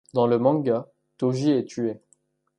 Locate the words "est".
1.51-1.65